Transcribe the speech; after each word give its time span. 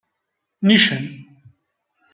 Nican. 0.67 1.01